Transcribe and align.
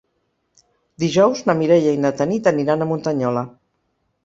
Dijous 1.03 1.43
na 1.51 1.55
Mireia 1.59 1.95
i 1.97 2.01
na 2.07 2.13
Tanit 2.23 2.51
aniran 2.55 2.81
a 2.87 2.91
Muntanyola. 2.95 3.47